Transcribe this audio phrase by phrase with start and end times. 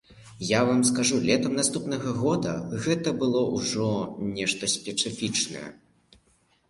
[0.51, 2.55] Я вам скажу, летам наступнага года
[2.87, 3.87] гэта было ўжо
[4.35, 5.67] нешта спецыфічнае.